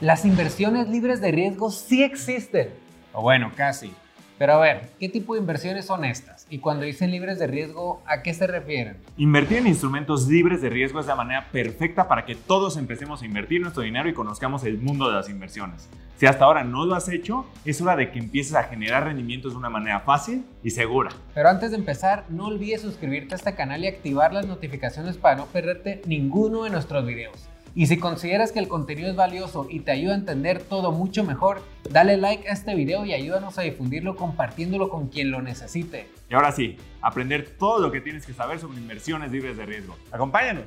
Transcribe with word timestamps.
Las 0.00 0.24
inversiones 0.24 0.88
libres 0.88 1.20
de 1.20 1.30
riesgo 1.30 1.70
sí 1.70 2.02
existen. 2.02 2.70
O 3.12 3.20
bueno, 3.20 3.52
casi. 3.54 3.92
Pero 4.38 4.54
a 4.54 4.58
ver, 4.58 4.88
¿qué 4.98 5.10
tipo 5.10 5.34
de 5.34 5.40
inversiones 5.40 5.84
son 5.84 6.06
estas? 6.06 6.46
Y 6.48 6.60
cuando 6.60 6.86
dicen 6.86 7.10
libres 7.10 7.38
de 7.38 7.46
riesgo, 7.46 8.02
¿a 8.06 8.22
qué 8.22 8.32
se 8.32 8.46
refieren? 8.46 8.96
Invertir 9.18 9.58
en 9.58 9.66
instrumentos 9.66 10.26
libres 10.26 10.62
de 10.62 10.70
riesgo 10.70 11.00
es 11.00 11.06
la 11.06 11.16
manera 11.16 11.48
perfecta 11.52 12.08
para 12.08 12.24
que 12.24 12.34
todos 12.34 12.78
empecemos 12.78 13.20
a 13.20 13.26
invertir 13.26 13.60
nuestro 13.60 13.82
dinero 13.82 14.08
y 14.08 14.14
conozcamos 14.14 14.64
el 14.64 14.78
mundo 14.78 15.06
de 15.06 15.16
las 15.16 15.28
inversiones. 15.28 15.90
Si 16.16 16.24
hasta 16.24 16.46
ahora 16.46 16.64
no 16.64 16.86
lo 16.86 16.94
has 16.94 17.10
hecho, 17.10 17.44
es 17.66 17.82
hora 17.82 17.94
de 17.94 18.10
que 18.10 18.20
empieces 18.20 18.54
a 18.54 18.62
generar 18.62 19.04
rendimientos 19.04 19.52
de 19.52 19.58
una 19.58 19.68
manera 19.68 20.00
fácil 20.00 20.46
y 20.62 20.70
segura. 20.70 21.10
Pero 21.34 21.50
antes 21.50 21.72
de 21.72 21.76
empezar, 21.76 22.24
no 22.30 22.46
olvides 22.46 22.80
suscribirte 22.80 23.34
a 23.34 23.36
este 23.36 23.54
canal 23.54 23.84
y 23.84 23.88
activar 23.88 24.32
las 24.32 24.46
notificaciones 24.46 25.18
para 25.18 25.36
no 25.36 25.44
perderte 25.44 26.00
ninguno 26.06 26.64
de 26.64 26.70
nuestros 26.70 27.04
videos. 27.04 27.49
Y 27.72 27.86
si 27.86 27.98
consideras 27.98 28.50
que 28.50 28.58
el 28.58 28.66
contenido 28.66 29.08
es 29.08 29.14
valioso 29.14 29.68
y 29.70 29.80
te 29.80 29.92
ayuda 29.92 30.14
a 30.14 30.16
entender 30.16 30.60
todo 30.60 30.90
mucho 30.90 31.22
mejor, 31.22 31.62
dale 31.88 32.16
like 32.16 32.48
a 32.48 32.52
este 32.52 32.74
video 32.74 33.04
y 33.04 33.12
ayúdanos 33.12 33.58
a 33.58 33.62
difundirlo 33.62 34.16
compartiéndolo 34.16 34.88
con 34.88 35.08
quien 35.08 35.30
lo 35.30 35.40
necesite. 35.40 36.08
Y 36.28 36.34
ahora 36.34 36.50
sí, 36.50 36.76
aprender 37.00 37.54
todo 37.58 37.78
lo 37.78 37.92
que 37.92 38.00
tienes 38.00 38.26
que 38.26 38.32
saber 38.32 38.58
sobre 38.58 38.78
inversiones 38.78 39.30
libres 39.30 39.56
de 39.56 39.66
riesgo. 39.66 39.96
¡Acompáñanos! 40.10 40.64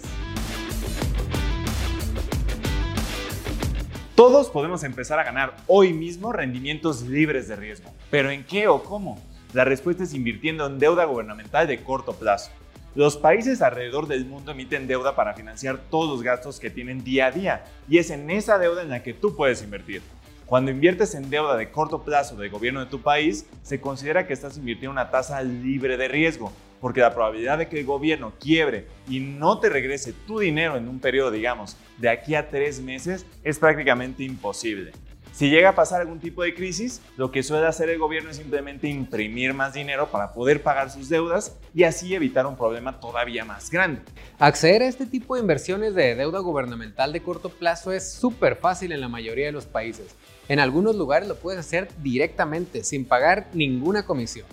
Todos 4.16 4.50
podemos 4.50 4.84
empezar 4.86 5.20
a 5.20 5.26
ganar 5.26 5.58
hoy 5.68 5.92
mismo 5.92 6.32
rendimientos 6.32 7.02
libres 7.02 7.50
de 7.50 7.58
riesgo. 7.58 7.92
¿Pero 8.12 8.30
en 8.30 8.46
qué 8.46 8.70
o 8.70 8.82
cómo? 8.82 9.22
La 9.52 9.66
respuesta 9.66 10.04
es 10.04 10.14
invirtiendo 10.14 10.66
en 10.68 10.80
deuda 10.80 11.04
gubernamental 11.04 11.68
de 11.68 11.84
corto 11.84 12.14
plazo. 12.14 12.50
Los 12.96 13.18
países 13.18 13.64
alrededor 13.64 14.08
del 14.08 14.26
mundo 14.26 14.52
emiten 14.52 14.86
deuda 14.86 15.16
para 15.16 15.34
financiar 15.34 15.80
todos 15.90 16.08
los 16.08 16.22
gastos 16.22 16.60
que 16.60 16.70
tienen 16.70 17.04
día 17.04 17.26
a 17.26 17.32
día 17.32 17.64
y 17.90 17.98
es 17.98 18.12
en 18.12 18.30
esa 18.30 18.60
deuda 18.60 18.84
en 18.84 18.90
la 18.90 19.02
que 19.02 19.16
tú 19.16 19.36
puedes 19.36 19.64
invertir. 19.64 20.04
Cuando 20.46 20.70
inviertes 20.70 21.16
en 21.16 21.32
deuda 21.32 21.58
de 21.58 21.72
corto 21.72 22.04
plazo 22.04 22.36
del 22.36 22.52
gobierno 22.52 22.82
de 22.82 22.92
tu 22.92 23.02
país, 23.02 23.48
se 23.64 23.82
considera 23.82 24.28
que 24.28 24.34
estás 24.34 24.58
invirtiendo 24.58 24.92
una 24.92 25.10
tasa 25.10 25.42
libre 25.42 25.98
de 25.98 26.08
riesgo, 26.08 26.54
porque 26.82 27.00
la 27.00 27.16
probabilidad 27.16 27.58
de 27.58 27.68
que 27.68 27.80
el 27.80 27.86
gobierno 27.88 28.34
quiebre 28.40 28.86
y 29.10 29.20
no 29.20 29.60
te 29.60 29.70
regrese 29.70 30.14
tu 30.28 30.38
dinero 30.38 30.78
en 30.78 30.88
un 30.88 31.00
periodo, 31.00 31.32
digamos, 31.32 31.76
de 31.98 32.10
aquí 32.10 32.36
a 32.36 32.48
tres 32.48 32.80
meses 32.80 33.26
es 33.44 33.58
prácticamente 33.58 34.22
imposible. 34.24 34.92
Si 35.34 35.50
llega 35.50 35.70
a 35.70 35.76
pasar 35.76 36.00
algún 36.00 36.20
tipo 36.20 36.44
de 36.44 36.54
crisis, 36.54 37.02
lo 37.18 37.32
que 37.32 37.42
suele 37.42 37.66
hacer 37.66 37.90
el 37.90 37.98
gobierno 37.98 38.30
es 38.30 38.38
simplemente 38.38 38.88
imprimir 38.88 39.56
más 39.56 39.74
dinero 39.74 40.12
para 40.12 40.32
poder 40.32 40.62
pagar 40.62 40.92
sus 40.92 41.10
deudas 41.10 41.58
y 41.74 41.86
así 41.86 42.14
evitar 42.14 42.46
un 42.46 42.56
problema 42.56 43.00
todavía 43.00 43.44
más 43.44 43.72
grande. 43.72 44.04
Acceder 44.38 44.84
a 44.84 44.88
este 44.88 45.08
tipo 45.08 45.34
de 45.34 45.42
inversiones 45.42 45.96
de 45.96 46.14
deuda 46.14 46.38
gubernamental 46.38 47.12
de 47.12 47.24
corto 47.24 47.50
plazo 47.50 47.92
es 47.92 48.14
súper 48.14 48.58
fácil 48.58 48.92
en 48.92 49.02
la 49.02 49.10
mayoría 49.10 49.48
de 49.48 49.52
los 49.52 49.66
países. 49.66 50.16
En 50.50 50.60
algunos 50.60 50.96
lugares 50.96 51.28
lo 51.28 51.36
puedes 51.36 51.60
hacer 51.60 51.88
directamente, 52.04 52.84
sin 52.84 53.04
pagar 53.04 53.48
ninguna 53.54 54.06
comisión. 54.06 54.46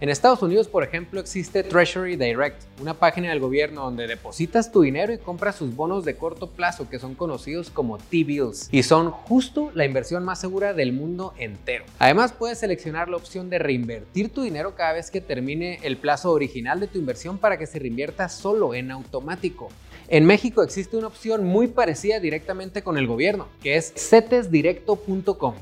En 0.00 0.08
Estados 0.08 0.42
Unidos, 0.42 0.66
por 0.66 0.82
ejemplo, 0.82 1.20
existe 1.20 1.62
Treasury 1.62 2.16
Direct, 2.16 2.60
una 2.80 2.94
página 2.94 3.28
del 3.28 3.38
gobierno 3.38 3.84
donde 3.84 4.08
depositas 4.08 4.72
tu 4.72 4.82
dinero 4.82 5.12
y 5.12 5.18
compras 5.18 5.54
sus 5.54 5.76
bonos 5.76 6.04
de 6.04 6.16
corto 6.16 6.50
plazo 6.50 6.90
que 6.90 6.98
son 6.98 7.14
conocidos 7.14 7.70
como 7.70 7.98
T-bills 7.98 8.70
y 8.72 8.82
son 8.82 9.12
justo 9.12 9.70
la 9.72 9.84
inversión 9.84 10.24
más 10.24 10.40
segura 10.40 10.74
del 10.74 10.92
mundo 10.92 11.32
entero. 11.38 11.84
Además, 12.00 12.32
puedes 12.32 12.58
seleccionar 12.58 13.08
la 13.08 13.16
opción 13.16 13.48
de 13.50 13.60
reinvertir 13.60 14.30
tu 14.30 14.42
dinero 14.42 14.74
cada 14.74 14.94
vez 14.94 15.12
que 15.12 15.20
termine 15.20 15.78
el 15.84 15.96
plazo 15.96 16.32
original 16.32 16.80
de 16.80 16.88
tu 16.88 16.98
inversión 16.98 17.38
para 17.38 17.56
que 17.56 17.68
se 17.68 17.78
reinvierta 17.78 18.28
solo 18.28 18.74
en 18.74 18.90
automático. 18.90 19.68
En 20.08 20.26
México 20.26 20.64
existe 20.64 20.96
una 20.96 21.06
opción 21.06 21.44
muy 21.44 21.68
parecida 21.68 22.18
directamente 22.18 22.82
con 22.82 22.98
el 22.98 23.06
gobierno, 23.06 23.46
que 23.62 23.76
es 23.76 23.92
cetesdirecto.com. 23.96 25.54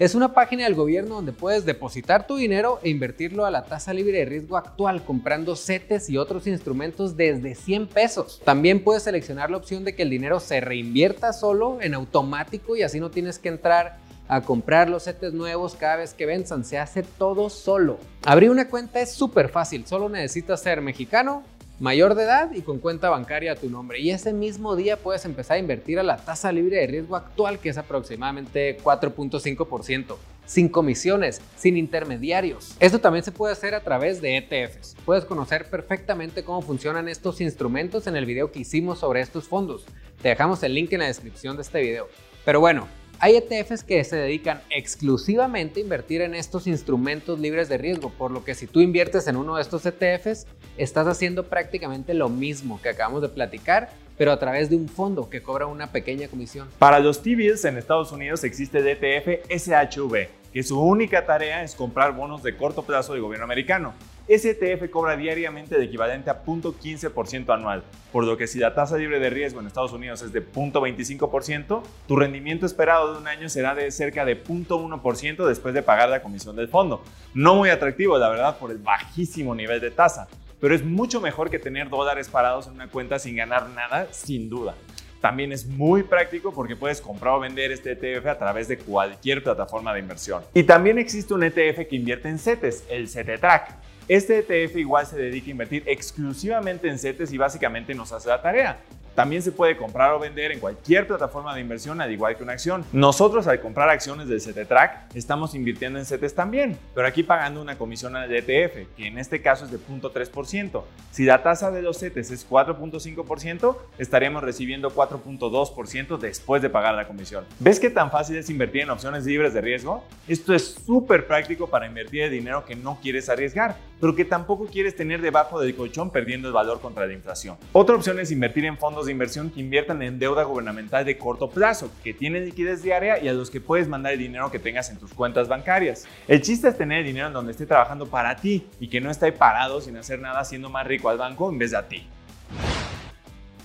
Es 0.00 0.14
una 0.14 0.32
página 0.32 0.64
del 0.64 0.74
gobierno 0.74 1.16
donde 1.16 1.34
puedes 1.34 1.66
depositar 1.66 2.26
tu 2.26 2.36
dinero 2.36 2.80
e 2.82 2.88
invertirlo 2.88 3.44
a 3.44 3.50
la 3.50 3.64
tasa 3.64 3.92
libre 3.92 4.16
de 4.16 4.24
riesgo 4.24 4.56
actual 4.56 5.04
comprando 5.04 5.56
CETES 5.56 6.08
y 6.08 6.16
otros 6.16 6.46
instrumentos 6.46 7.18
desde 7.18 7.54
100 7.54 7.86
pesos. 7.86 8.40
También 8.42 8.82
puedes 8.82 9.02
seleccionar 9.02 9.50
la 9.50 9.58
opción 9.58 9.84
de 9.84 9.94
que 9.94 10.04
el 10.04 10.08
dinero 10.08 10.40
se 10.40 10.62
reinvierta 10.62 11.34
solo 11.34 11.82
en 11.82 11.92
automático 11.92 12.76
y 12.76 12.82
así 12.82 12.98
no 12.98 13.10
tienes 13.10 13.38
que 13.38 13.50
entrar 13.50 13.98
a 14.26 14.40
comprar 14.40 14.88
los 14.88 15.04
CETES 15.04 15.34
nuevos 15.34 15.74
cada 15.74 15.96
vez 15.96 16.14
que 16.14 16.24
venzan. 16.24 16.64
Se 16.64 16.78
hace 16.78 17.02
todo 17.02 17.50
solo. 17.50 17.98
Abrir 18.24 18.48
una 18.48 18.70
cuenta 18.70 19.00
es 19.00 19.12
súper 19.12 19.50
fácil. 19.50 19.84
Solo 19.84 20.08
necesitas 20.08 20.62
ser 20.62 20.80
mexicano, 20.80 21.42
mayor 21.80 22.14
de 22.14 22.24
edad 22.24 22.52
y 22.52 22.60
con 22.60 22.78
cuenta 22.78 23.08
bancaria 23.08 23.52
a 23.52 23.56
tu 23.56 23.68
nombre. 23.68 23.98
Y 23.98 24.10
ese 24.10 24.32
mismo 24.32 24.76
día 24.76 24.98
puedes 24.98 25.24
empezar 25.24 25.56
a 25.56 25.60
invertir 25.60 25.98
a 25.98 26.02
la 26.02 26.18
tasa 26.18 26.52
libre 26.52 26.76
de 26.76 26.86
riesgo 26.86 27.16
actual, 27.16 27.58
que 27.58 27.70
es 27.70 27.78
aproximadamente 27.78 28.78
4.5%, 28.78 30.16
sin 30.44 30.68
comisiones, 30.68 31.40
sin 31.56 31.76
intermediarios. 31.76 32.76
Esto 32.78 33.00
también 33.00 33.24
se 33.24 33.32
puede 33.32 33.54
hacer 33.54 33.74
a 33.74 33.80
través 33.80 34.20
de 34.20 34.36
ETFs. 34.36 34.94
Puedes 35.04 35.24
conocer 35.24 35.68
perfectamente 35.70 36.44
cómo 36.44 36.60
funcionan 36.60 37.08
estos 37.08 37.40
instrumentos 37.40 38.06
en 38.06 38.14
el 38.14 38.26
video 38.26 38.52
que 38.52 38.60
hicimos 38.60 38.98
sobre 38.98 39.22
estos 39.22 39.48
fondos. 39.48 39.86
Te 40.22 40.28
dejamos 40.28 40.62
el 40.62 40.74
link 40.74 40.92
en 40.92 41.00
la 41.00 41.06
descripción 41.06 41.56
de 41.56 41.62
este 41.62 41.80
video. 41.80 42.08
Pero 42.44 42.60
bueno, 42.60 42.88
hay 43.22 43.36
ETFs 43.36 43.84
que 43.84 44.02
se 44.02 44.16
dedican 44.16 44.62
exclusivamente 44.70 45.78
a 45.78 45.82
invertir 45.82 46.22
en 46.22 46.34
estos 46.34 46.66
instrumentos 46.66 47.38
libres 47.38 47.68
de 47.68 47.76
riesgo, 47.76 48.08
por 48.08 48.30
lo 48.30 48.44
que 48.44 48.54
si 48.54 48.66
tú 48.66 48.80
inviertes 48.80 49.28
en 49.28 49.36
uno 49.36 49.56
de 49.56 49.62
estos 49.62 49.84
ETFs, 49.84 50.46
estás 50.78 51.06
haciendo 51.06 51.44
prácticamente 51.44 52.14
lo 52.14 52.30
mismo 52.30 52.80
que 52.80 52.88
acabamos 52.88 53.20
de 53.20 53.28
platicar, 53.28 53.90
pero 54.16 54.32
a 54.32 54.38
través 54.38 54.70
de 54.70 54.76
un 54.76 54.88
fondo 54.88 55.28
que 55.28 55.42
cobra 55.42 55.66
una 55.66 55.92
pequeña 55.92 56.28
comisión. 56.28 56.68
Para 56.78 56.98
los 56.98 57.22
T-bills 57.22 57.66
en 57.66 57.76
Estados 57.76 58.10
Unidos 58.10 58.42
existe 58.42 58.78
el 58.78 58.88
ETF 58.88 59.50
SHV, 59.50 60.28
que 60.54 60.62
su 60.62 60.80
única 60.80 61.26
tarea 61.26 61.62
es 61.62 61.74
comprar 61.74 62.16
bonos 62.16 62.42
de 62.42 62.56
corto 62.56 62.84
plazo 62.84 63.12
del 63.12 63.20
gobierno 63.20 63.44
americano. 63.44 63.92
STF 64.28 64.90
cobra 64.90 65.16
diariamente 65.16 65.76
el 65.76 65.82
equivalente 65.82 66.30
a 66.30 66.44
0.15% 66.44 67.54
anual, 67.54 67.82
por 68.12 68.24
lo 68.24 68.36
que 68.36 68.46
si 68.46 68.58
la 68.58 68.74
tasa 68.74 68.96
libre 68.96 69.20
de 69.20 69.30
riesgo 69.30 69.60
en 69.60 69.66
Estados 69.66 69.92
Unidos 69.92 70.22
es 70.22 70.32
de 70.32 70.46
0.25%, 70.46 71.82
tu 72.06 72.16
rendimiento 72.16 72.66
esperado 72.66 73.12
de 73.12 73.20
un 73.20 73.28
año 73.28 73.48
será 73.48 73.74
de 73.74 73.90
cerca 73.90 74.24
de 74.24 74.42
0.1% 74.42 75.46
después 75.46 75.74
de 75.74 75.82
pagar 75.82 76.08
la 76.08 76.22
comisión 76.22 76.56
del 76.56 76.68
fondo. 76.68 77.02
No 77.34 77.54
muy 77.54 77.70
atractivo, 77.70 78.18
la 78.18 78.28
verdad, 78.28 78.58
por 78.58 78.70
el 78.70 78.78
bajísimo 78.78 79.54
nivel 79.54 79.80
de 79.80 79.90
tasa, 79.90 80.28
pero 80.60 80.74
es 80.74 80.84
mucho 80.84 81.20
mejor 81.20 81.50
que 81.50 81.58
tener 81.58 81.88
dólares 81.88 82.28
parados 82.28 82.66
en 82.66 82.74
una 82.74 82.88
cuenta 82.88 83.18
sin 83.18 83.36
ganar 83.36 83.68
nada, 83.70 84.08
sin 84.12 84.48
duda. 84.48 84.74
También 85.20 85.52
es 85.52 85.66
muy 85.66 86.02
práctico 86.02 86.52
porque 86.52 86.76
puedes 86.76 87.00
comprar 87.00 87.34
o 87.34 87.40
vender 87.40 87.70
este 87.72 87.92
ETF 87.92 88.26
a 88.26 88.38
través 88.38 88.68
de 88.68 88.78
cualquier 88.78 89.42
plataforma 89.42 89.92
de 89.92 90.00
inversión. 90.00 90.42
Y 90.54 90.62
también 90.62 90.98
existe 90.98 91.34
un 91.34 91.42
ETF 91.42 91.86
que 91.88 91.96
invierte 91.96 92.28
en 92.28 92.38
CETES, 92.38 92.84
el 92.88 93.08
CETETRAC. 93.08 93.89
Este 94.10 94.40
ETF 94.40 94.74
igual 94.74 95.06
se 95.06 95.16
dedica 95.16 95.46
a 95.46 95.50
invertir 95.52 95.84
exclusivamente 95.86 96.88
en 96.88 96.98
CETES 96.98 97.32
y 97.32 97.38
básicamente 97.38 97.94
nos 97.94 98.10
hace 98.10 98.28
la 98.28 98.42
tarea. 98.42 98.80
También 99.14 99.42
se 99.42 99.52
puede 99.52 99.76
comprar 99.76 100.12
o 100.12 100.18
vender 100.18 100.52
en 100.52 100.60
cualquier 100.60 101.06
plataforma 101.06 101.54
de 101.54 101.60
inversión, 101.60 102.00
al 102.00 102.10
igual 102.10 102.36
que 102.36 102.42
una 102.42 102.52
acción. 102.52 102.84
Nosotros 102.92 103.46
al 103.46 103.60
comprar 103.60 103.88
acciones 103.88 104.28
del 104.28 104.40
CETETRAC 104.40 105.14
estamos 105.14 105.54
invirtiendo 105.54 105.98
en 105.98 106.04
CETES 106.04 106.34
también, 106.34 106.78
pero 106.94 107.06
aquí 107.06 107.22
pagando 107.22 107.60
una 107.60 107.76
comisión 107.76 108.16
al 108.16 108.32
ETF, 108.32 108.94
que 108.96 109.06
en 109.06 109.18
este 109.18 109.42
caso 109.42 109.64
es 109.64 109.70
de 109.70 109.78
0.3%. 109.78 110.82
Si 111.10 111.24
la 111.24 111.42
tasa 111.42 111.70
de 111.70 111.82
los 111.82 111.98
CETES 111.98 112.30
es 112.30 112.48
4.5%, 112.48 113.76
estaríamos 113.98 114.42
recibiendo 114.42 114.90
4.2% 114.90 116.18
después 116.18 116.62
de 116.62 116.70
pagar 116.70 116.94
la 116.94 117.06
comisión. 117.06 117.44
¿Ves 117.58 117.80
qué 117.80 117.90
tan 117.90 118.10
fácil 118.10 118.36
es 118.36 118.48
invertir 118.50 118.82
en 118.82 118.90
opciones 118.90 119.24
libres 119.24 119.54
de 119.54 119.60
riesgo? 119.60 120.04
Esto 120.28 120.54
es 120.54 120.74
súper 120.86 121.26
práctico 121.26 121.68
para 121.68 121.86
invertir 121.86 122.22
el 122.22 122.30
dinero 122.30 122.64
que 122.64 122.76
no 122.76 122.98
quieres 123.02 123.28
arriesgar, 123.28 123.76
pero 124.00 124.14
que 124.14 124.24
tampoco 124.24 124.66
quieres 124.66 124.96
tener 124.96 125.20
debajo 125.20 125.60
del 125.60 125.74
colchón 125.74 126.10
perdiendo 126.10 126.48
el 126.48 126.54
valor 126.54 126.80
contra 126.80 127.06
la 127.06 127.12
inflación. 127.12 127.56
Otra 127.72 127.96
opción 127.96 128.18
es 128.18 128.30
invertir 128.30 128.64
en 128.64 128.78
fondos 128.78 128.99
de 129.06 129.12
inversión 129.12 129.50
que 129.50 129.60
inviertan 129.60 130.02
en 130.02 130.18
deuda 130.18 130.44
gubernamental 130.44 131.04
de 131.04 131.18
corto 131.18 131.50
plazo, 131.50 131.90
que 132.02 132.14
tienen 132.14 132.44
liquidez 132.44 132.82
diaria 132.82 133.22
y 133.22 133.28
a 133.28 133.32
los 133.32 133.50
que 133.50 133.60
puedes 133.60 133.88
mandar 133.88 134.12
el 134.12 134.18
dinero 134.18 134.50
que 134.50 134.58
tengas 134.58 134.90
en 134.90 134.98
tus 134.98 135.12
cuentas 135.12 135.48
bancarias. 135.48 136.06
El 136.28 136.42
chiste 136.42 136.68
es 136.68 136.76
tener 136.76 136.98
el 137.00 137.06
dinero 137.06 137.28
en 137.28 137.32
donde 137.32 137.52
esté 137.52 137.66
trabajando 137.66 138.06
para 138.06 138.36
ti 138.36 138.66
y 138.78 138.88
que 138.88 139.00
no 139.00 139.10
esté 139.10 139.32
parado 139.32 139.80
sin 139.80 139.96
hacer 139.96 140.20
nada 140.20 140.44
siendo 140.44 140.68
más 140.70 140.86
rico 140.86 141.08
al 141.08 141.18
banco 141.18 141.50
en 141.50 141.58
vez 141.58 141.70
de 141.72 141.76
a 141.76 141.88
ti. 141.88 142.06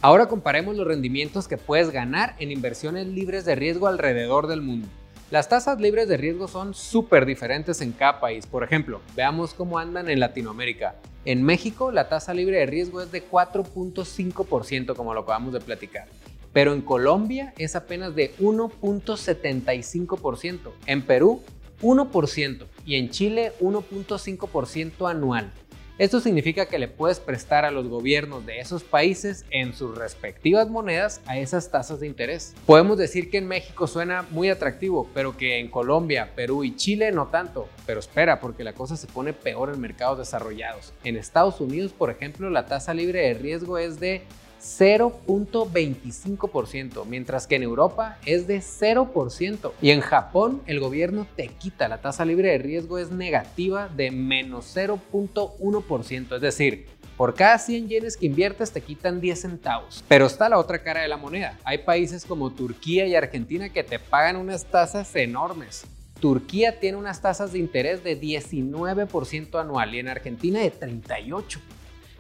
Ahora 0.01 0.27
comparemos 0.27 0.75
los 0.75 0.86
rendimientos 0.86 1.48
que 1.48 1.57
puedes 1.57 1.89
ganar 1.89 2.36
en 2.39 2.51
inversiones 2.51 3.07
libres 3.07 3.45
de 3.45 3.56
riesgo 3.56 3.88
alrededor 3.88 4.48
del 4.48 4.62
mundo. 4.62 4.88
Las 5.35 5.49
tasas 5.49 5.81
libres 5.81 6.07
de 6.07 6.15
riesgo 6.15 6.47
son 6.47 6.73
súper 6.73 7.25
diferentes 7.25 7.81
en 7.81 7.91
cada 7.91 8.21
país. 8.21 8.47
Por 8.47 8.63
ejemplo, 8.63 9.01
veamos 9.17 9.53
cómo 9.53 9.77
andan 9.77 10.09
en 10.09 10.21
Latinoamérica. 10.21 10.95
En 11.25 11.43
México, 11.43 11.91
la 11.91 12.07
tasa 12.07 12.33
libre 12.33 12.59
de 12.59 12.65
riesgo 12.65 13.01
es 13.01 13.11
de 13.11 13.21
4.5%, 13.29 14.95
como 14.95 15.13
lo 15.13 15.19
acabamos 15.19 15.51
de 15.51 15.59
platicar. 15.59 16.07
Pero 16.53 16.71
en 16.71 16.79
Colombia 16.79 17.53
es 17.57 17.75
apenas 17.75 18.15
de 18.15 18.33
1.75%. 18.37 20.71
En 20.85 21.01
Perú, 21.01 21.41
1%. 21.81 22.65
Y 22.85 22.95
en 22.95 23.09
Chile, 23.09 23.51
1.5% 23.59 25.11
anual. 25.11 25.51
Esto 25.97 26.19
significa 26.19 26.65
que 26.65 26.77
le 26.77 26.89
puedes 26.89 27.21
prestar 27.21 27.63
a 27.63 27.71
los 27.71 27.88
gobiernos 27.88 28.45
de 28.45 28.59
esos 28.59 28.83
países 28.83 29.45
en 29.50 29.74
sus 29.74 29.97
respectivas 29.97 30.69
monedas 30.69 31.21
a 31.25 31.38
esas 31.38 31.71
tasas 31.71 32.01
de 32.01 32.07
interés. 32.07 32.53
Podemos 32.65 32.97
decir 32.97 33.30
que 33.30 33.38
en 33.38 33.47
México 33.47 33.88
suena 33.88 34.25
muy 34.31 34.50
atractivo, 34.50 35.09
pero 35.13 35.38
que 35.38 35.57
en 35.57 35.69
Colombia, 35.69 36.31
Perú 36.36 36.65
y 36.65 36.75
Chile 36.75 37.13
no 37.13 37.27
tanto. 37.27 37.69
Pero 37.86 38.01
espera, 38.01 38.42
porque 38.42 38.65
la 38.65 38.74
cosa 38.74 38.97
se 38.97 39.07
pone 39.07 39.31
peor 39.31 39.71
en 39.74 39.80
mercados 39.80 40.18
desarrollados. 40.18 40.92
En 41.06 41.15
Estados 41.15 41.62
Unidos, 41.62 41.94
por 41.94 42.09
ejemplo, 42.09 42.50
la 42.50 42.65
tasa 42.65 42.94
libre 42.94 43.21
de 43.21 43.36
riesgo 43.36 43.77
es 43.77 43.97
de 43.97 44.24
0.25%, 44.65 47.06
mientras 47.06 47.47
que 47.47 47.56
en 47.56 47.63
Europa 47.63 48.17
es 48.25 48.47
de 48.47 48.57
0%. 48.59 49.71
Y 49.81 49.91
en 49.91 50.01
Japón 50.01 50.62
el 50.65 50.79
gobierno 50.79 51.27
te 51.35 51.50
quita, 51.50 51.88
la 51.88 52.01
tasa 52.01 52.25
libre 52.25 52.50
de 52.50 52.57
riesgo 52.57 52.97
es 52.97 53.12
negativa 53.12 53.88
de 53.88 54.09
menos 54.12 54.75
0.1%, 54.75 56.35
es 56.35 56.41
decir, 56.41 56.88
por 57.15 57.35
cada 57.35 57.59
100 57.59 57.88
yenes 57.88 58.17
que 58.17 58.25
inviertes 58.25 58.71
te 58.71 58.81
quitan 58.81 59.21
10 59.21 59.39
centavos. 59.39 60.03
Pero 60.07 60.25
está 60.25 60.50
la 60.50 60.57
otra 60.57 60.81
cara 60.83 61.01
de 61.01 61.07
la 61.07 61.18
moneda. 61.18 61.59
Hay 61.63 61.77
países 61.79 62.25
como 62.25 62.51
Turquía 62.51 63.07
y 63.07 63.15
Argentina 63.15 63.69
que 63.69 63.83
te 63.83 64.00
pagan 64.00 64.35
unas 64.35 64.65
tasas 64.65 65.15
enormes. 65.15 65.85
Turquía 66.19 66.79
tiene 66.79 66.97
unas 66.97 67.21
tasas 67.21 67.53
de 67.53 67.59
interés 67.59 68.03
de 68.03 68.19
19% 68.19 69.61
anual 69.61 69.95
y 69.95 70.00
en 70.00 70.09
Argentina 70.09 70.59
de 70.59 70.73
38%. 70.73 71.61